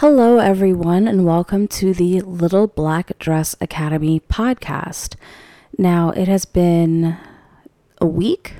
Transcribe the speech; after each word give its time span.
Hello, 0.00 0.38
everyone, 0.38 1.06
and 1.06 1.26
welcome 1.26 1.68
to 1.68 1.92
the 1.92 2.22
Little 2.22 2.66
Black 2.66 3.18
Dress 3.18 3.54
Academy 3.60 4.18
podcast. 4.30 5.14
Now, 5.76 6.08
it 6.12 6.26
has 6.26 6.46
been 6.46 7.18
a 8.00 8.06
week, 8.06 8.54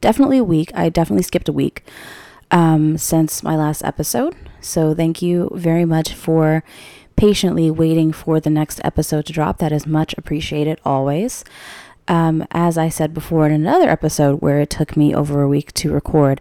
definitely 0.00 0.38
a 0.38 0.44
week. 0.44 0.70
I 0.76 0.88
definitely 0.88 1.24
skipped 1.24 1.48
a 1.48 1.52
week 1.52 1.82
um, 2.52 2.96
since 2.98 3.42
my 3.42 3.56
last 3.56 3.82
episode. 3.82 4.36
So, 4.60 4.94
thank 4.94 5.20
you 5.20 5.50
very 5.54 5.84
much 5.84 6.14
for 6.14 6.62
patiently 7.16 7.68
waiting 7.68 8.12
for 8.12 8.38
the 8.38 8.48
next 8.48 8.80
episode 8.84 9.26
to 9.26 9.32
drop. 9.32 9.58
That 9.58 9.72
is 9.72 9.88
much 9.88 10.14
appreciated 10.16 10.80
always. 10.84 11.44
Um, 12.06 12.46
as 12.52 12.78
I 12.78 12.90
said 12.90 13.12
before 13.12 13.44
in 13.46 13.52
another 13.52 13.88
episode 13.88 14.40
where 14.40 14.60
it 14.60 14.70
took 14.70 14.96
me 14.96 15.12
over 15.12 15.42
a 15.42 15.48
week 15.48 15.72
to 15.72 15.90
record, 15.90 16.40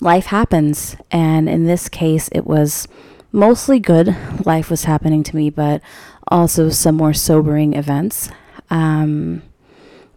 life 0.00 0.26
happens. 0.26 0.96
And 1.12 1.48
in 1.48 1.66
this 1.66 1.88
case, 1.88 2.28
it 2.32 2.44
was 2.44 2.88
mostly 3.32 3.78
good 3.78 4.16
life 4.44 4.70
was 4.70 4.84
happening 4.84 5.22
to 5.24 5.36
me, 5.36 5.50
but 5.50 5.82
also 6.28 6.68
some 6.70 6.96
more 6.96 7.14
sobering 7.14 7.74
events. 7.74 8.30
Um, 8.70 9.42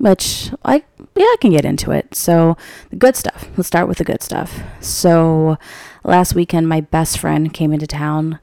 which 0.01 0.51
I 0.65 0.83
yeah 1.15 1.25
I 1.25 1.35
can 1.39 1.51
get 1.51 1.63
into 1.63 1.91
it. 1.91 2.15
So 2.15 2.57
the 2.89 2.95
good 2.95 3.15
stuff. 3.15 3.47
Let's 3.55 3.67
start 3.67 3.87
with 3.87 3.99
the 3.99 4.03
good 4.03 4.23
stuff. 4.23 4.61
So 4.79 5.57
last 6.03 6.33
weekend, 6.33 6.67
my 6.67 6.81
best 6.81 7.19
friend 7.19 7.53
came 7.53 7.71
into 7.71 7.87
town. 7.87 8.39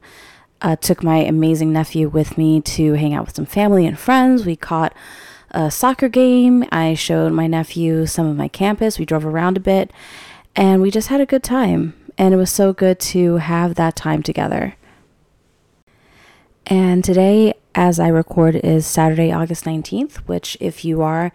Uh, 0.61 0.75
took 0.75 1.03
my 1.03 1.17
amazing 1.17 1.71
nephew 1.71 2.09
with 2.09 2.37
me 2.37 2.59
to 2.59 2.93
hang 2.93 3.13
out 3.13 3.25
with 3.25 3.35
some 3.35 3.45
family 3.45 3.85
and 3.85 3.97
friends. 3.97 4.45
We 4.45 4.55
caught 4.55 4.93
a 5.51 5.71
soccer 5.71 6.09
game. 6.09 6.65
I 6.71 6.95
showed 6.95 7.31
my 7.31 7.47
nephew 7.47 8.05
some 8.05 8.27
of 8.27 8.35
my 8.35 8.49
campus. 8.49 8.99
We 8.99 9.05
drove 9.05 9.25
around 9.25 9.57
a 9.57 9.61
bit, 9.61 9.91
and 10.55 10.81
we 10.81 10.91
just 10.91 11.07
had 11.07 11.21
a 11.21 11.25
good 11.25 11.43
time 11.43 11.93
and 12.19 12.33
it 12.33 12.37
was 12.37 12.51
so 12.51 12.73
good 12.73 12.99
to 12.99 13.37
have 13.37 13.75
that 13.75 13.95
time 13.95 14.21
together. 14.21 14.75
And 16.67 17.03
today, 17.03 17.53
as 17.73 17.97
I 17.97 18.09
record, 18.09 18.57
is 18.57 18.85
Saturday, 18.85 19.31
August 19.31 19.63
19th, 19.63 20.17
which, 20.27 20.57
if 20.59 20.83
you 20.83 21.01
are 21.01 21.31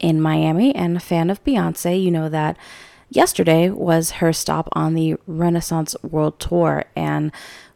in 0.00 0.20
Miami 0.20 0.74
and 0.74 0.96
a 0.96 1.00
fan 1.00 1.30
of 1.30 1.42
Beyonce, 1.44 2.02
you 2.02 2.10
know 2.10 2.28
that 2.28 2.56
yesterday 3.08 3.70
was 3.70 4.12
her 4.12 4.32
stop 4.32 4.68
on 4.72 4.94
the 4.94 5.14
Renaissance 5.28 5.94
World 6.02 6.40
Tour 6.40 6.84
and 6.96 7.30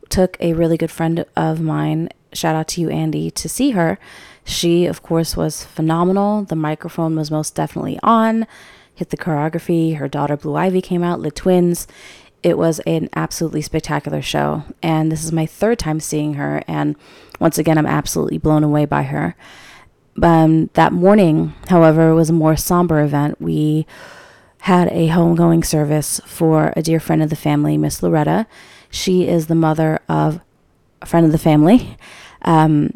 took 0.08 0.36
a 0.40 0.52
really 0.52 0.76
good 0.76 0.90
friend 0.90 1.24
of 1.36 1.60
mine, 1.60 2.08
shout 2.32 2.56
out 2.56 2.66
to 2.68 2.80
you, 2.80 2.90
Andy, 2.90 3.30
to 3.30 3.48
see 3.48 3.70
her. 3.70 3.98
She, 4.44 4.84
of 4.84 5.02
course, 5.02 5.36
was 5.36 5.64
phenomenal. 5.64 6.42
The 6.42 6.56
microphone 6.56 7.14
was 7.14 7.30
most 7.30 7.54
definitely 7.54 8.00
on, 8.02 8.48
hit 8.94 9.10
the 9.10 9.16
choreography. 9.16 9.96
Her 9.96 10.08
daughter, 10.08 10.36
Blue 10.36 10.56
Ivy, 10.56 10.82
came 10.82 11.04
out, 11.04 11.22
the 11.22 11.30
twins 11.30 11.86
it 12.42 12.56
was 12.56 12.80
an 12.80 13.08
absolutely 13.14 13.62
spectacular 13.62 14.22
show. 14.22 14.64
And 14.82 15.10
this 15.10 15.24
is 15.24 15.32
my 15.32 15.46
third 15.46 15.78
time 15.78 16.00
seeing 16.00 16.34
her. 16.34 16.62
And 16.68 16.96
once 17.40 17.58
again, 17.58 17.78
I'm 17.78 17.86
absolutely 17.86 18.38
blown 18.38 18.64
away 18.64 18.84
by 18.84 19.04
her. 19.04 19.34
Um, 20.22 20.70
that 20.74 20.92
morning, 20.92 21.54
however, 21.68 22.14
was 22.14 22.30
a 22.30 22.32
more 22.34 22.56
somber 22.56 23.00
event. 23.00 23.40
We 23.40 23.86
had 24.62 24.88
a 24.88 25.08
homegoing 25.08 25.64
service 25.64 26.20
for 26.26 26.72
a 26.76 26.82
dear 26.82 27.00
friend 27.00 27.22
of 27.22 27.30
the 27.30 27.36
family, 27.36 27.76
Miss 27.76 28.02
Loretta. 28.02 28.46
She 28.90 29.28
is 29.28 29.46
the 29.46 29.54
mother 29.54 30.00
of 30.08 30.40
a 31.00 31.06
friend 31.06 31.24
of 31.24 31.32
the 31.32 31.38
family. 31.38 31.96
Um, 32.42 32.94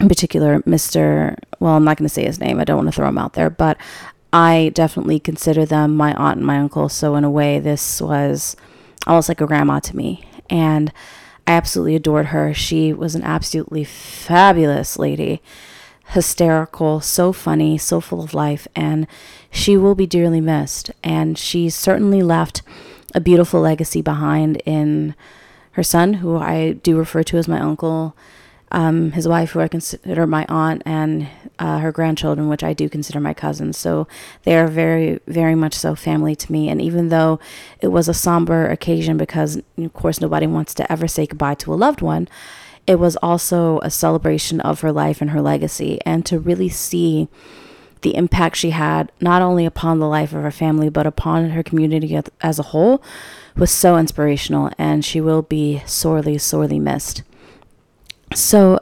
in 0.00 0.08
particular, 0.08 0.60
Mr. 0.60 1.36
Well, 1.58 1.74
I'm 1.74 1.84
not 1.84 1.96
going 1.96 2.08
to 2.08 2.14
say 2.14 2.24
his 2.24 2.38
name. 2.38 2.60
I 2.60 2.64
don't 2.64 2.76
want 2.76 2.88
to 2.88 2.92
throw 2.92 3.08
him 3.08 3.18
out 3.18 3.32
there, 3.32 3.50
but 3.50 3.78
I 4.32 4.70
definitely 4.74 5.18
consider 5.18 5.64
them 5.64 5.96
my 5.96 6.12
aunt 6.14 6.38
and 6.38 6.46
my 6.46 6.58
uncle. 6.58 6.88
So, 6.88 7.14
in 7.16 7.24
a 7.24 7.30
way, 7.30 7.58
this 7.58 8.00
was 8.00 8.56
almost 9.06 9.28
like 9.28 9.40
a 9.40 9.46
grandma 9.46 9.80
to 9.80 9.96
me. 9.96 10.28
And 10.50 10.92
I 11.46 11.52
absolutely 11.52 11.96
adored 11.96 12.26
her. 12.26 12.52
She 12.52 12.92
was 12.92 13.14
an 13.14 13.22
absolutely 13.22 13.84
fabulous 13.84 14.98
lady, 14.98 15.40
hysterical, 16.08 17.00
so 17.00 17.32
funny, 17.32 17.78
so 17.78 18.00
full 18.00 18.22
of 18.22 18.34
life. 18.34 18.68
And 18.76 19.06
she 19.50 19.76
will 19.76 19.94
be 19.94 20.06
dearly 20.06 20.40
missed. 20.40 20.90
And 21.02 21.38
she 21.38 21.70
certainly 21.70 22.22
left 22.22 22.62
a 23.14 23.20
beautiful 23.20 23.60
legacy 23.60 24.02
behind 24.02 24.60
in 24.66 25.14
her 25.72 25.82
son, 25.82 26.14
who 26.14 26.36
I 26.36 26.72
do 26.72 26.98
refer 26.98 27.22
to 27.22 27.38
as 27.38 27.48
my 27.48 27.60
uncle 27.60 28.14
um, 28.70 29.12
his 29.12 29.26
wife, 29.26 29.52
who 29.52 29.60
I 29.60 29.68
consider 29.68 30.26
my 30.26 30.44
aunt, 30.48 30.82
and 30.84 31.28
uh, 31.58 31.78
her 31.78 31.92
grandchildren, 31.92 32.48
which 32.48 32.62
I 32.62 32.72
do 32.72 32.88
consider 32.88 33.20
my 33.20 33.34
cousins. 33.34 33.76
So 33.76 34.06
they 34.44 34.56
are 34.56 34.68
very, 34.68 35.20
very 35.26 35.54
much 35.54 35.74
so 35.74 35.94
family 35.94 36.36
to 36.36 36.52
me. 36.52 36.68
And 36.68 36.80
even 36.80 37.08
though 37.08 37.40
it 37.80 37.88
was 37.88 38.08
a 38.08 38.14
somber 38.14 38.68
occasion, 38.68 39.16
because 39.16 39.60
of 39.76 39.92
course 39.92 40.20
nobody 40.20 40.46
wants 40.46 40.74
to 40.74 40.92
ever 40.92 41.08
say 41.08 41.26
goodbye 41.26 41.54
to 41.56 41.72
a 41.72 41.76
loved 41.76 42.02
one, 42.02 42.28
it 42.86 42.98
was 42.98 43.16
also 43.16 43.80
a 43.80 43.90
celebration 43.90 44.60
of 44.60 44.80
her 44.80 44.92
life 44.92 45.20
and 45.20 45.30
her 45.30 45.42
legacy, 45.42 46.00
and 46.06 46.24
to 46.26 46.38
really 46.38 46.68
see 46.68 47.28
the 48.02 48.14
impact 48.14 48.56
she 48.56 48.70
had 48.70 49.10
not 49.20 49.42
only 49.42 49.66
upon 49.66 49.98
the 49.98 50.08
life 50.08 50.32
of 50.32 50.42
her 50.42 50.50
family 50.50 50.88
but 50.88 51.06
upon 51.06 51.50
her 51.50 51.62
community 51.62 52.18
as 52.40 52.58
a 52.58 52.64
whole 52.64 53.02
was 53.56 53.70
so 53.70 53.96
inspirational 53.96 54.70
and 54.78 55.04
she 55.04 55.20
will 55.20 55.42
be 55.42 55.82
sorely 55.84 56.38
sorely 56.38 56.78
missed 56.78 57.22
so, 58.34 58.80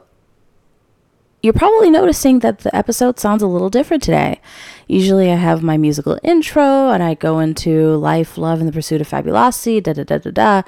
you're 1.41 1.53
probably 1.53 1.89
noticing 1.89 2.39
that 2.39 2.59
the 2.59 2.75
episode 2.75 3.19
sounds 3.19 3.41
a 3.41 3.47
little 3.47 3.69
different 3.69 4.03
today. 4.03 4.41
Usually, 4.87 5.31
I 5.31 5.35
have 5.35 5.61
my 5.61 5.77
musical 5.77 6.19
intro 6.23 6.89
and 6.89 7.03
I 7.03 7.13
go 7.13 7.39
into 7.39 7.95
life, 7.95 8.37
love, 8.37 8.59
and 8.59 8.67
the 8.67 8.73
pursuit 8.73 9.01
of 9.01 9.07
fabulosity, 9.07 9.79
da 9.79 9.93
da 9.93 10.03
da 10.03 10.17
da 10.17 10.31
da. 10.31 10.61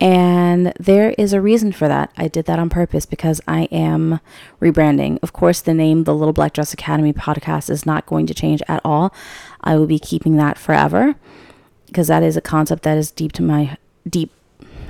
And 0.00 0.72
there 0.80 1.10
is 1.18 1.34
a 1.34 1.42
reason 1.42 1.72
for 1.72 1.86
that. 1.86 2.10
I 2.16 2.26
did 2.26 2.46
that 2.46 2.58
on 2.58 2.70
purpose 2.70 3.04
because 3.04 3.42
I 3.46 3.64
am 3.64 4.20
rebranding. 4.58 5.18
Of 5.22 5.34
course, 5.34 5.60
the 5.60 5.74
name, 5.74 6.04
the 6.04 6.14
Little 6.14 6.32
Black 6.32 6.54
Dress 6.54 6.72
Academy 6.72 7.12
podcast, 7.12 7.68
is 7.68 7.84
not 7.84 8.06
going 8.06 8.26
to 8.26 8.34
change 8.34 8.62
at 8.66 8.80
all. 8.82 9.12
I 9.60 9.76
will 9.76 9.86
be 9.86 9.98
keeping 9.98 10.36
that 10.36 10.56
forever 10.56 11.16
because 11.86 12.08
that 12.08 12.22
is 12.22 12.36
a 12.36 12.40
concept 12.40 12.82
that 12.84 12.96
is 12.96 13.10
deep 13.10 13.32
to 13.32 13.42
my 13.42 13.76
deep 14.08 14.32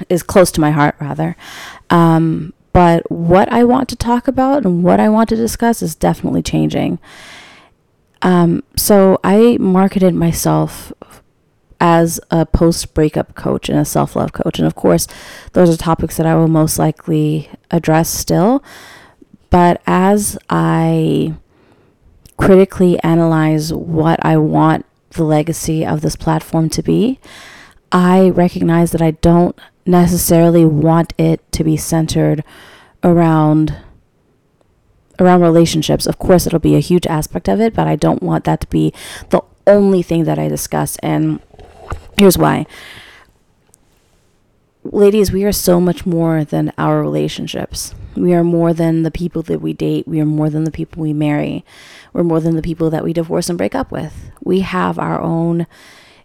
is 0.08 0.22
close 0.22 0.52
to 0.52 0.60
my 0.60 0.70
heart 0.70 0.94
rather. 1.00 1.36
Um, 1.90 2.52
but 2.72 3.10
what 3.10 3.52
I 3.52 3.64
want 3.64 3.88
to 3.88 3.96
talk 3.96 4.28
about 4.28 4.64
and 4.64 4.84
what 4.84 5.00
I 5.00 5.08
want 5.08 5.28
to 5.30 5.36
discuss 5.36 5.82
is 5.82 5.94
definitely 5.94 6.42
changing. 6.42 6.98
Um, 8.22 8.62
so 8.76 9.18
I 9.24 9.56
marketed 9.58 10.14
myself 10.14 10.92
as 11.80 12.20
a 12.30 12.44
post 12.44 12.92
breakup 12.92 13.34
coach 13.34 13.68
and 13.68 13.78
a 13.78 13.84
self 13.84 14.14
love 14.14 14.32
coach. 14.32 14.58
And 14.58 14.66
of 14.66 14.74
course, 14.74 15.08
those 15.52 15.72
are 15.72 15.76
topics 15.76 16.16
that 16.18 16.26
I 16.26 16.34
will 16.34 16.48
most 16.48 16.78
likely 16.78 17.50
address 17.70 18.10
still. 18.10 18.62
But 19.48 19.80
as 19.86 20.38
I 20.48 21.34
critically 22.36 22.98
analyze 23.02 23.72
what 23.72 24.24
I 24.24 24.36
want 24.36 24.86
the 25.10 25.24
legacy 25.24 25.84
of 25.84 26.02
this 26.02 26.14
platform 26.14 26.68
to 26.70 26.82
be, 26.82 27.18
I 27.92 28.30
recognize 28.30 28.92
that 28.92 29.02
I 29.02 29.12
don't 29.12 29.58
necessarily 29.86 30.64
want 30.64 31.12
it 31.18 31.40
to 31.52 31.64
be 31.64 31.76
centered 31.76 32.44
around 33.02 33.76
around 35.18 35.42
relationships. 35.42 36.06
Of 36.06 36.18
course, 36.18 36.46
it'll 36.46 36.58
be 36.58 36.76
a 36.76 36.80
huge 36.80 37.06
aspect 37.06 37.48
of 37.48 37.60
it, 37.60 37.74
but 37.74 37.86
I 37.86 37.96
don't 37.96 38.22
want 38.22 38.44
that 38.44 38.62
to 38.62 38.66
be 38.68 38.92
the 39.28 39.42
only 39.66 40.02
thing 40.02 40.24
that 40.24 40.38
I 40.38 40.48
discuss. 40.48 40.96
And 40.98 41.40
here's 42.16 42.38
why. 42.38 42.66
Ladies, 44.82 45.30
we 45.30 45.44
are 45.44 45.52
so 45.52 45.78
much 45.78 46.06
more 46.06 46.42
than 46.42 46.72
our 46.78 47.02
relationships. 47.02 47.94
We 48.16 48.32
are 48.32 48.42
more 48.42 48.72
than 48.72 49.02
the 49.02 49.10
people 49.10 49.42
that 49.42 49.60
we 49.60 49.74
date. 49.74 50.08
We 50.08 50.20
are 50.20 50.26
more 50.26 50.48
than 50.48 50.64
the 50.64 50.70
people 50.70 51.02
we 51.02 51.12
marry. 51.12 51.66
We're 52.14 52.24
more 52.24 52.40
than 52.40 52.56
the 52.56 52.62
people 52.62 52.88
that 52.88 53.04
we 53.04 53.12
divorce 53.12 53.50
and 53.50 53.58
break 53.58 53.74
up 53.74 53.92
with. 53.92 54.30
We 54.42 54.60
have 54.60 54.98
our 54.98 55.20
own 55.20 55.66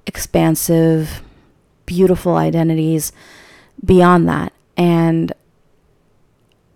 expansive, 0.06 1.22
beautiful 1.86 2.36
identities 2.36 3.12
beyond 3.84 4.28
that. 4.28 4.54
And 4.78 5.34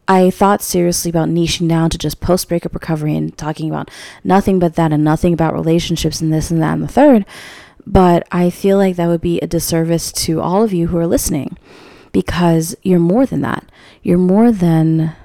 I 0.07 0.31
thought 0.31 0.63
seriously 0.63 1.09
about 1.09 1.29
niching 1.29 1.69
down 1.69 1.91
to 1.91 1.97
just 1.97 2.19
post 2.19 2.49
breakup 2.49 2.73
recovery 2.73 3.15
and 3.15 3.37
talking 3.37 3.69
about 3.69 3.91
nothing 4.23 4.57
but 4.57 4.75
that 4.75 4.91
and 4.91 5.03
nothing 5.03 5.33
about 5.33 5.53
relationships 5.53 6.19
and 6.19 6.33
this 6.33 6.49
and 6.49 6.61
that 6.61 6.73
and 6.73 6.83
the 6.83 6.87
third. 6.87 7.25
But 7.85 8.27
I 8.31 8.49
feel 8.49 8.77
like 8.77 8.95
that 8.95 9.07
would 9.07 9.21
be 9.21 9.39
a 9.39 9.47
disservice 9.47 10.11
to 10.13 10.41
all 10.41 10.63
of 10.63 10.73
you 10.73 10.87
who 10.87 10.97
are 10.97 11.07
listening 11.07 11.57
because 12.11 12.75
you're 12.81 12.99
more 12.99 13.25
than 13.25 13.41
that. 13.41 13.65
You're 14.01 14.17
more 14.17 14.51
than 14.51 15.15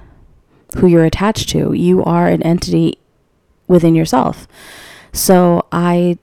who 0.77 0.87
you're 0.87 1.05
attached 1.05 1.49
to. 1.49 1.73
You 1.73 2.03
are 2.03 2.27
an 2.27 2.43
entity 2.43 2.99
within 3.67 3.95
yourself. 3.95 4.47
So 5.13 5.65
I 5.71 6.19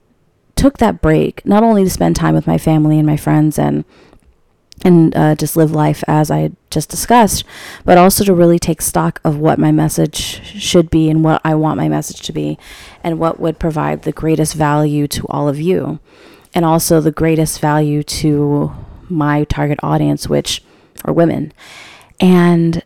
took 0.57 0.79
that 0.79 1.01
break 1.01 1.45
not 1.45 1.63
only 1.63 1.85
to 1.85 1.91
spend 1.91 2.17
time 2.17 2.35
with 2.35 2.47
my 2.47 2.59
family 2.59 2.99
and 2.99 3.07
my 3.07 3.17
friends 3.17 3.59
and 3.59 3.85
and 4.85 5.15
uh, 5.17 5.35
just 5.35 5.57
live 5.57 5.71
life 5.71 6.03
as 6.09 6.31
I 6.31 6.51
just 6.71 6.91
discussed, 6.91 7.45
but 7.85 7.99
also 7.99 8.25
to 8.25 8.35
really 8.35 8.59
take 8.59 8.83
stock 8.83 9.21
of 9.25 9.39
what 9.39 9.59
my 9.59 9.71
message 9.71 10.43
should 10.45 10.91
be 10.91 11.09
and 11.09 11.23
what 11.23 11.41
I 11.45 11.55
want 11.55 11.77
my 11.77 11.89
message 11.89 12.21
to 12.23 12.33
be, 12.33 12.59
and 13.05 13.19
what 13.19 13.39
would 13.39 13.59
provide 13.59 14.03
the 14.03 14.13
greatest 14.13 14.55
value 14.55 15.07
to 15.09 15.27
all 15.29 15.49
of 15.49 15.61
you, 15.61 16.01
and 16.55 16.65
also 16.65 17.01
the 17.01 17.13
greatest 17.13 17.61
value 17.61 18.03
to 18.03 18.73
my 19.09 19.45
target 19.45 19.79
audience, 19.83 20.29
which 20.29 20.63
are 21.05 21.13
women. 21.13 21.53
And 22.19 22.83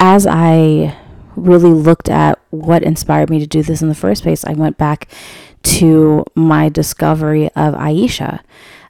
as 0.00 0.26
I 0.26 0.96
really 1.36 1.70
looked 1.72 2.08
at 2.08 2.38
what 2.50 2.82
inspired 2.82 3.30
me 3.30 3.38
to 3.38 3.46
do 3.46 3.62
this 3.62 3.82
in 3.82 3.88
the 3.88 3.94
first 3.94 4.22
place, 4.22 4.44
I 4.44 4.52
went 4.52 4.78
back 4.78 5.08
to 5.62 6.24
my 6.34 6.68
discovery 6.68 7.48
of 7.54 7.74
Ayesha. 7.74 8.42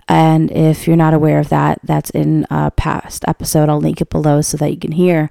And 0.08 0.50
if 0.50 0.86
you're 0.86 0.96
not 0.96 1.14
aware 1.14 1.38
of 1.38 1.48
that, 1.48 1.80
that's 1.84 2.10
in 2.10 2.46
a 2.50 2.70
past 2.70 3.24
episode. 3.26 3.68
I'll 3.68 3.80
link 3.80 4.00
it 4.00 4.10
below 4.10 4.40
so 4.40 4.56
that 4.56 4.70
you 4.70 4.76
can 4.76 4.92
hear 4.92 5.30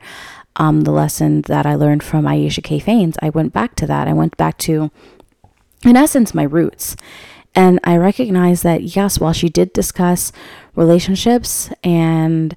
um, 0.55 0.81
the 0.81 0.91
lesson 0.91 1.41
that 1.43 1.65
I 1.65 1.75
learned 1.75 2.03
from 2.03 2.27
Ayesha 2.27 2.61
K. 2.61 2.79
Faines. 2.79 3.17
I 3.21 3.29
went 3.29 3.53
back 3.53 3.75
to 3.75 3.87
that. 3.87 4.07
I 4.07 4.13
went 4.13 4.37
back 4.37 4.57
to, 4.59 4.91
in 5.85 5.97
essence, 5.97 6.33
my 6.33 6.43
roots. 6.43 6.95
And 7.53 7.79
I 7.83 7.97
recognized 7.97 8.63
that, 8.63 8.95
yes, 8.95 9.19
while 9.19 9.33
she 9.33 9.49
did 9.49 9.73
discuss 9.73 10.31
relationships 10.75 11.69
and, 11.83 12.55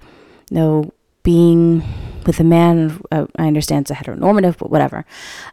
you 0.50 0.56
know, 0.56 0.92
being 1.24 1.82
with 2.26 2.38
a 2.38 2.44
man, 2.44 3.00
uh, 3.10 3.26
I 3.36 3.46
understand 3.46 3.82
it's 3.84 3.90
a 3.90 3.94
heteronormative, 3.94 4.58
but 4.58 4.70
whatever, 4.70 5.04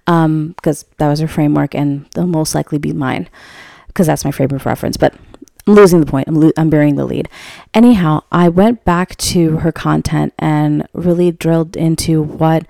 because 0.06 0.84
um, 0.84 0.90
that 0.98 1.10
was 1.10 1.20
her 1.20 1.28
framework 1.28 1.74
and 1.74 2.06
they'll 2.14 2.28
most 2.28 2.54
likely 2.54 2.78
be 2.78 2.94
mine 2.94 3.28
because 3.88 4.08
that's 4.08 4.24
my 4.24 4.32
frame 4.32 4.54
of 4.54 4.66
reference. 4.66 4.96
But 4.96 5.16
I'm 5.68 5.74
losing 5.74 6.00
the 6.00 6.06
point. 6.06 6.28
I'm, 6.28 6.36
lo- 6.36 6.54
I'm 6.58 6.70
burying 6.70 6.96
the 6.96 7.06
lead. 7.06 7.30
Anyhow, 7.74 8.24
I 8.32 8.50
went 8.50 8.86
back 8.86 9.18
to 9.18 9.58
her 9.58 9.72
content 9.72 10.34
and 10.40 10.88
really 10.94 11.32
drilled 11.32 11.76
into 11.76 12.22
what 12.22 12.66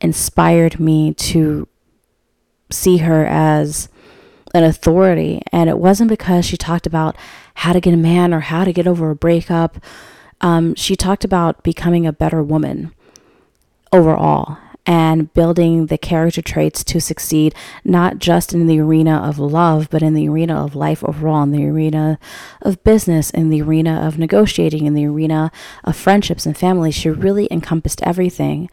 inspired 0.00 0.80
me 0.80 1.12
to 1.14 1.66
see 2.70 2.98
her 2.98 3.26
as 3.26 3.88
an 4.54 4.64
authority. 4.64 5.42
And 5.52 5.68
it 5.68 5.78
wasn't 5.78 6.08
because 6.08 6.44
she 6.44 6.56
talked 6.56 6.86
about 6.86 7.16
how 7.54 7.72
to 7.72 7.80
get 7.80 7.94
a 7.94 7.98
man 7.98 8.32
or 8.32 8.40
how 8.40 8.64
to 8.64 8.72
get 8.72 8.86
over 8.86 9.10
a 9.10 9.16
breakup. 9.16 9.78
Um, 10.40 10.74
she 10.74 10.96
talked 10.96 11.24
about 11.24 11.62
becoming 11.62 12.06
a 12.06 12.12
better 12.12 12.42
woman 12.42 12.92
overall 13.92 14.58
and 14.86 15.32
building 15.34 15.86
the 15.86 15.98
character 15.98 16.40
traits 16.42 16.82
to 16.82 17.00
succeed, 17.00 17.54
not 17.84 18.18
just 18.18 18.54
in 18.54 18.66
the 18.66 18.80
arena 18.80 19.16
of 19.18 19.38
love, 19.38 19.88
but 19.90 20.02
in 20.02 20.14
the 20.14 20.28
arena 20.28 20.64
of 20.64 20.74
life 20.74 21.04
overall, 21.04 21.42
in 21.42 21.52
the 21.52 21.66
arena 21.66 22.18
of 22.62 22.82
business, 22.82 23.30
in 23.30 23.50
the 23.50 23.62
arena 23.62 24.06
of 24.06 24.18
negotiating, 24.18 24.86
in 24.86 24.94
the 24.94 25.06
arena 25.06 25.52
of 25.84 25.96
friendships 25.96 26.46
and 26.46 26.56
family. 26.56 26.90
She 26.90 27.10
really 27.10 27.46
encompassed 27.50 28.02
everything. 28.02 28.70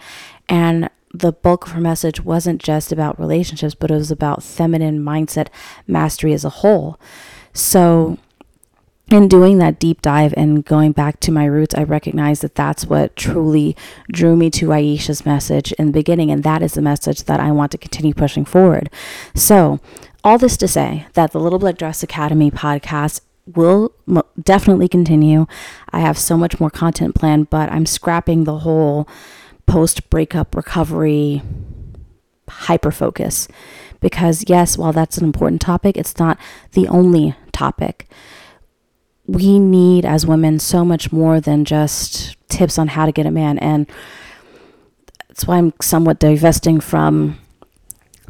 And 0.47 0.89
the 1.13 1.33
bulk 1.33 1.67
of 1.67 1.73
her 1.73 1.81
message 1.81 2.21
wasn't 2.21 2.61
just 2.61 2.91
about 2.91 3.19
relationships, 3.19 3.75
but 3.75 3.91
it 3.91 3.95
was 3.95 4.11
about 4.11 4.43
feminine 4.43 4.99
mindset 4.99 5.47
mastery 5.85 6.33
as 6.33 6.45
a 6.45 6.49
whole. 6.49 6.99
So, 7.53 8.17
in 9.09 9.27
doing 9.27 9.57
that 9.59 9.79
deep 9.79 10.01
dive 10.01 10.33
and 10.35 10.65
going 10.65 10.91
back 10.91 11.19
to 11.21 11.31
my 11.31 11.45
roots, 11.45 11.75
I 11.75 11.83
recognize 11.83 12.41
that 12.41 12.55
that's 12.55 12.85
what 12.85 13.15
truly 13.15 13.75
drew 14.11 14.35
me 14.35 14.49
to 14.51 14.73
Ayesha's 14.73 15.25
message 15.25 15.71
in 15.73 15.87
the 15.87 15.91
beginning, 15.93 16.29
and 16.29 16.43
that 16.43 16.61
is 16.61 16.73
the 16.73 16.81
message 16.81 17.23
that 17.23 17.39
I 17.39 17.51
want 17.51 17.71
to 17.71 17.77
continue 17.77 18.13
pushing 18.13 18.43
forward. 18.43 18.89
So, 19.33 19.79
all 20.23 20.37
this 20.37 20.57
to 20.57 20.67
say 20.67 21.07
that 21.13 21.31
the 21.31 21.39
Little 21.39 21.59
Black 21.59 21.77
Dress 21.77 22.03
Academy 22.03 22.51
podcast 22.51 23.21
will 23.55 23.93
mo- 24.05 24.25
definitely 24.41 24.89
continue. 24.89 25.45
I 25.91 26.01
have 26.01 26.17
so 26.17 26.35
much 26.35 26.59
more 26.59 26.69
content 26.69 27.15
planned, 27.15 27.49
but 27.49 27.71
I'm 27.71 27.85
scrapping 27.85 28.43
the 28.43 28.59
whole 28.59 29.07
post 29.65 30.09
breakup 30.09 30.53
recovery 30.53 31.41
hyper 32.49 32.91
focus 32.91 33.47
because, 34.01 34.43
yes, 34.47 34.77
while 34.77 34.91
that's 34.91 35.17
an 35.17 35.23
important 35.23 35.61
topic, 35.61 35.95
it's 35.95 36.17
not 36.17 36.37
the 36.73 36.89
only 36.89 37.35
topic 37.53 38.09
we 39.27 39.59
need 39.59 40.05
as 40.05 40.25
women 40.25 40.57
so 40.57 40.85
much 40.85 41.11
more 41.11 41.39
than 41.39 41.65
just 41.65 42.37
tips 42.47 42.79
on 42.79 42.87
how 42.87 43.05
to 43.05 43.11
get 43.11 43.25
a 43.25 43.31
man. 43.31 43.59
And 43.59 43.85
that's 45.27 45.45
why 45.45 45.57
I'm 45.57 45.73
somewhat 45.81 46.19
divesting 46.19 46.79
from 46.79 47.37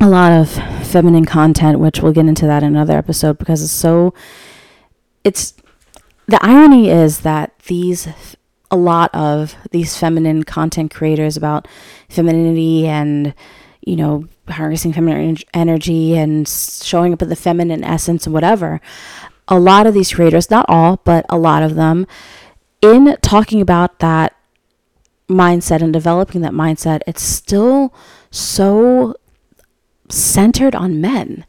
a 0.02 0.10
lot 0.10 0.32
of 0.32 0.50
feminine 0.88 1.26
content, 1.26 1.80
which 1.80 2.02
we'll 2.02 2.14
get 2.14 2.26
into 2.26 2.48
that 2.48 2.64
in 2.64 2.70
another 2.70 2.98
episode 2.98 3.38
because 3.38 3.64
it's 3.64 3.72
so. 3.72 4.14
It's 5.24 5.54
the 6.28 6.44
irony 6.44 6.90
is 6.90 7.22
that 7.22 7.58
these 7.68 8.08
a 8.70 8.76
lot 8.76 9.14
of 9.14 9.56
these 9.72 9.98
feminine 9.98 10.44
content 10.44 10.94
creators 10.94 11.38
about 11.38 11.68
femininity 12.10 12.86
and 12.86 13.34
you 13.86 13.96
know 13.96 14.28
harnessing 14.50 14.94
feminine 14.94 15.38
energy 15.54 16.18
and 16.18 16.48
showing 16.48 17.14
up 17.14 17.20
with 17.20 17.30
the 17.30 17.36
feminine 17.36 17.84
essence 17.84 18.26
and 18.26 18.34
whatever 18.34 18.82
a 19.48 19.60
lot 19.60 19.88
of 19.88 19.94
these 19.94 20.14
creators, 20.14 20.50
not 20.52 20.66
all, 20.68 21.00
but 21.04 21.26
a 21.30 21.38
lot 21.38 21.64
of 21.64 21.76
them, 21.76 22.08
in 22.82 23.18
talking 23.22 23.62
about 23.62 24.00
that 24.00 24.36
mindset 25.30 25.82
and 25.82 25.94
developing 25.94 26.42
that 26.42 26.54
mindset, 26.54 27.02
it's 27.08 27.22
still 27.22 27.94
so 28.32 29.16
centered 30.10 30.76
on 30.76 31.02
men. 31.02 31.46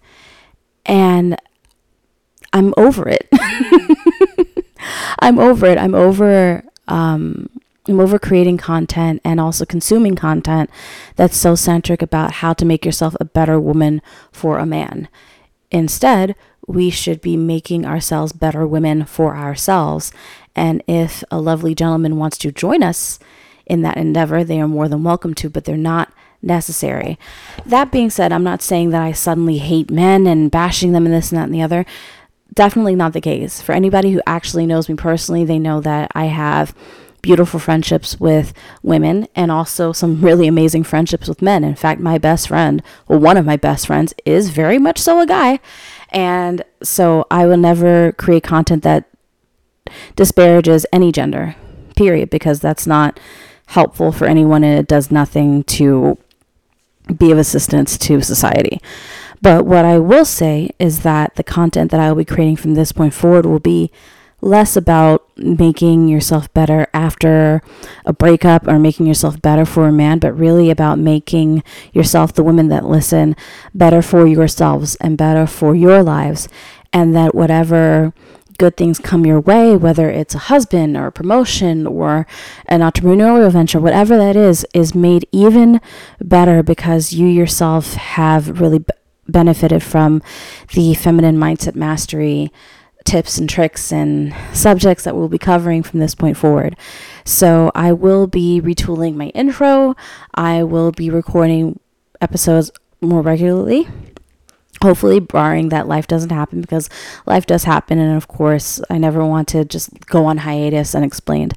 And 0.87 1.37
I'm 2.53 2.73
over 2.77 3.09
it. 3.09 3.29
I'm 5.19 5.39
over 5.39 5.67
it. 5.67 5.79
I'm 5.79 5.95
over 5.95 6.65
um, 6.87 7.49
I'm 7.89 8.01
over 8.01 8.19
creating 8.19 8.59
content 8.59 9.21
and 9.25 9.41
also 9.41 9.65
consuming 9.65 10.15
content 10.15 10.71
that's 11.17 11.37
so 11.37 11.55
centric 11.55 12.03
about 12.03 12.35
how 12.35 12.53
to 12.53 12.65
make 12.65 12.85
yourself 12.85 13.17
a 13.19 13.25
better 13.25 13.59
woman 13.59 14.03
for 14.31 14.59
a 14.59 14.67
man. 14.67 15.09
Instead, 15.71 16.35
we 16.67 16.91
should 16.91 17.21
be 17.21 17.37
making 17.37 17.87
ourselves 17.87 18.33
better 18.33 18.67
women 18.67 19.05
for 19.05 19.37
ourselves. 19.37 20.13
And 20.55 20.83
if 20.87 21.25
a 21.31 21.41
lovely 21.41 21.75
gentleman 21.75 22.17
wants 22.17 22.37
to 22.39 22.53
join 22.53 22.83
us 22.83 23.19
in 23.67 23.83
that 23.83 23.97
endeavor, 23.97 24.45
they 24.45 24.61
are 24.61 24.69
more 24.69 24.89
than 24.89 25.05
welcome 25.05 25.35
to, 25.35 25.51
but 25.51 25.65
they're 25.65 25.77
not 25.77 26.13
necessary. 26.43 27.19
That 27.67 27.91
being 27.91 28.11
said, 28.11 28.33
I'm 28.33 28.45
not 28.45 28.63
saying 28.63 28.91
that 28.91 29.03
I 29.03 29.13
suddenly 29.13 29.59
hate 29.59 29.91
men 29.91 30.27
and 30.27 30.51
bashing 30.51 30.93
them 30.93 31.07
and 31.07 31.15
this 31.15 31.31
and 31.31 31.39
that 31.39 31.45
and 31.45 31.55
the 31.55 31.63
other. 31.63 31.85
Definitely 32.55 32.97
not 32.97 33.13
the 33.13 33.21
case. 33.21 33.61
For 33.61 33.73
anybody 33.73 34.13
who 34.13 34.23
actually 34.27 34.67
knows 34.67 34.89
me 34.89 34.95
personally, 34.95 35.45
they 35.45 35.59
know 35.59 35.81
that 35.81 36.11
I 36.15 36.27
have 36.27 36.75
beautiful 37.23 37.61
friendships 37.61 38.19
with 38.21 38.53
women 38.83 39.29
and 39.35 39.51
also 39.51 39.93
some 39.93 40.21
really 40.25 40.47
amazing 40.47 40.85
friendships 40.85 41.29
with 41.29 41.43
men. 41.43 41.65
In 41.65 41.75
fact, 41.75 42.01
my 42.01 42.19
best 42.19 42.49
friend, 42.49 42.83
well, 43.07 43.19
one 43.19 43.37
of 43.37 43.47
my 43.47 43.57
best 43.57 43.87
friends, 43.87 44.15
is 44.25 44.51
very 44.51 44.79
much 44.79 44.99
so 44.99 45.21
a 45.21 45.27
guy. 45.27 45.61
And 46.11 46.65
so 46.83 47.27
I 47.31 47.47
will 47.47 47.57
never 47.57 48.13
create 48.13 48.43
content 48.43 48.83
that 48.83 49.09
disparages 50.17 50.87
any 50.93 51.13
gender, 51.13 51.57
period, 51.97 52.31
because 52.31 52.61
that's 52.61 52.87
not 52.87 53.19
helpful 53.67 54.13
for 54.13 54.27
anyone 54.27 54.65
and 54.65 54.79
it 54.79 54.89
does 54.89 55.11
nothing 55.11 55.63
to 55.63 56.17
be 57.17 57.31
of 57.31 57.39
assistance 57.39 57.99
to 57.99 58.21
society. 58.21 58.81
But 59.41 59.67
what 59.67 59.85
I 59.85 59.99
will 59.99 60.25
say 60.25 60.71
is 60.79 61.03
that 61.03 61.37
the 61.37 61.45
content 61.45 61.91
that 61.91 62.01
I 62.01 62.09
will 62.09 62.19
be 62.19 62.25
creating 62.25 62.57
from 62.57 62.75
this 62.75 62.93
point 62.93 63.15
forward 63.15 63.47
will 63.47 63.61
be 63.61 63.91
less 64.41 64.77
about 64.77 65.29
making 65.37 66.09
yourself 66.09 66.53
better 66.53 66.87
after 66.95 67.63
a 68.05 68.13
breakup 68.13 68.67
or 68.69 68.79
making 68.79 69.07
yourself 69.07 69.41
better 69.43 69.65
for 69.65 69.89
a 69.89 69.93
man, 69.93 70.19
but 70.19 70.33
really 70.33 70.71
about 70.71 70.99
making 70.99 71.63
yourself, 71.93 72.33
the 72.33 72.43
women 72.43 72.69
that 72.69 72.85
listen, 72.85 73.35
better 73.75 74.03
for 74.03 74.27
yourselves 74.27 74.95
and 74.97 75.19
better 75.19 75.47
for 75.47 75.75
your 75.75 76.03
lives. 76.03 76.49
And 76.93 77.15
that 77.15 77.35
whatever 77.35 78.15
good 78.59 78.77
things 78.77 78.99
come 78.99 79.25
your 79.25 79.41
way, 79.41 79.77
whether 79.77 80.11
it's 80.11 80.35
a 80.35 80.39
husband 80.39 80.97
or 80.97 81.07
a 81.07 81.13
promotion 81.13 81.87
or 81.87 82.27
an 82.67 82.81
entrepreneurial 82.81 83.53
venture, 83.53 83.81
whatever 83.81 84.17
that 84.17 84.37
is, 84.37 84.67
is 84.75 84.95
made 84.95 85.27
even 85.31 85.81
better 86.21 86.63
because 86.63 87.13
you 87.13 87.27
yourself 87.27 87.95
have 87.95 88.61
really 88.61 88.85
benefited 89.29 89.83
from 89.83 90.23
the 90.75 90.95
feminine 90.95 91.37
mindset 91.37 91.75
mastery 91.75 92.51
tips 93.09 93.39
and 93.39 93.49
tricks 93.49 93.91
and 93.91 94.35
subjects 94.53 95.05
that 95.05 95.17
we'll 95.17 95.29
be 95.29 95.39
covering 95.39 95.83
from 95.83 95.99
this 95.99 96.15
point 96.15 96.37
forward. 96.37 96.77
So 97.25 97.73
I 97.75 97.93
will 97.93 98.27
be 98.27 98.61
retooling 98.61 99.15
my 99.15 99.29
intro. 99.29 99.97
I 100.35 100.63
will 100.63 100.93
be 100.93 101.09
recording 101.09 101.81
episodes 102.21 102.71
more 103.01 103.23
regularly. 103.23 103.89
Hopefully, 104.83 105.19
barring 105.19 105.71
that 105.71 105.89
life 105.89 106.07
doesn't 106.07 106.31
happen 106.31 106.61
because 106.61 106.89
life 107.27 107.47
does 107.47 107.65
happen, 107.65 107.99
and 107.99 108.17
of 108.17 108.29
course, 108.29 108.81
I 108.89 108.99
never 108.99 109.25
want 109.25 109.49
to 109.49 109.65
just 109.65 110.07
go 110.07 110.27
on 110.27 110.39
hiatus 110.39 110.95
unexplained. 110.95 111.55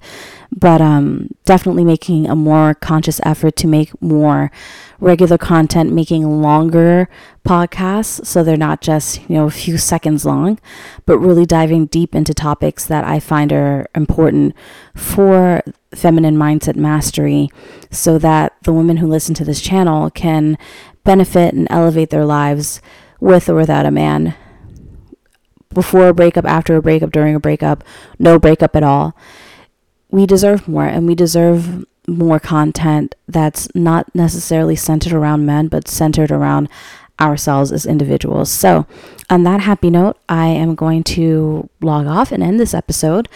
But 0.54 0.82
um, 0.82 1.30
definitely 1.46 1.86
making 1.86 2.30
a 2.30 2.36
more 2.36 2.74
conscious 2.74 3.22
effort 3.24 3.56
to 3.58 3.68
make 3.68 4.00
more 4.02 4.52
regular 5.00 5.38
content, 5.38 5.94
making 5.94 6.42
longer 6.42 7.08
podcasts 7.46 8.26
so 8.26 8.44
they're 8.44 8.58
not 8.58 8.82
just, 8.82 9.22
you 9.30 9.36
know, 9.36 9.46
a 9.46 9.52
few 9.52 9.78
seconds 9.78 10.26
long, 10.26 10.60
but 11.06 11.18
really 11.20 11.46
diving 11.46 11.86
deep 11.86 12.14
into 12.14 12.34
topics 12.34 12.86
that 12.86 13.06
I 13.06 13.20
find 13.20 13.54
are 13.54 13.88
important 13.96 14.54
for 14.94 15.64
feminine 15.94 16.36
mindset 16.36 16.76
mastery 16.76 17.50
so 17.90 18.18
that 18.18 18.54
the 18.64 18.74
women 18.74 18.98
who 18.98 19.08
listen 19.08 19.34
to 19.36 19.46
this 19.46 19.62
channel 19.62 20.10
can 20.10 20.58
benefit 21.04 21.54
and 21.54 21.68
elevate 21.70 22.10
their 22.10 22.26
lives 22.26 22.82
with 23.20 23.50
or 23.50 23.56
without 23.56 23.86
a 23.86 23.92
man. 23.92 24.36
Before 25.74 26.10
a 26.10 26.14
breakup, 26.14 26.46
after 26.46 26.76
a 26.76 26.82
breakup, 26.82 27.12
during 27.12 27.34
a 27.34 27.40
breakup, 27.40 27.84
no 28.20 28.38
breakup 28.38 28.76
at 28.76 28.84
all. 28.84 29.16
We 30.12 30.26
deserve 30.26 30.68
more 30.68 30.86
and 30.86 31.08
we 31.08 31.16
deserve 31.16 31.86
more 32.08 32.40
content 32.40 33.16
that's 33.28 33.74
not 33.74 34.14
necessarily 34.14 34.76
centered 34.76 35.14
around 35.14 35.46
men, 35.46 35.68
but 35.68 35.88
centered 35.88 36.32
around 36.32 36.70
ourselves 37.20 37.72
as 37.72 37.86
individuals. 37.86 38.52
So, 38.52 38.86
on 39.30 39.44
that 39.44 39.62
happy 39.62 39.90
note, 39.90 40.18
I 40.28 40.48
am 40.48 40.76
going 40.76 41.04
to 41.04 41.70
log 41.82 42.08
off 42.08 42.32
and 42.32 42.44
end 42.44 42.60
this 42.60 42.74
episode. 42.74 43.30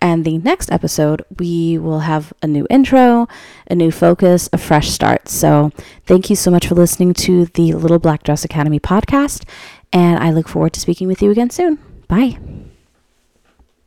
And 0.00 0.24
the 0.24 0.38
next 0.38 0.72
episode, 0.72 1.24
we 1.38 1.78
will 1.78 2.00
have 2.00 2.32
a 2.42 2.46
new 2.48 2.66
intro, 2.70 3.28
a 3.68 3.74
new 3.74 3.92
focus, 3.92 4.48
a 4.52 4.58
fresh 4.58 4.90
start. 4.90 5.28
So, 5.28 5.70
thank 6.06 6.30
you 6.30 6.36
so 6.36 6.50
much 6.50 6.66
for 6.66 6.74
listening 6.74 7.14
to 7.14 7.46
the 7.46 7.72
Little 7.74 7.98
Black 7.98 8.22
Dress 8.22 8.44
Academy 8.44 8.80
podcast. 8.80 9.44
And 9.92 10.18
I 10.18 10.30
look 10.30 10.48
forward 10.48 10.72
to 10.74 10.80
speaking 10.80 11.08
with 11.08 11.20
you 11.20 11.30
again 11.30 11.50
soon. 11.50 11.78
Bye. 12.08 12.38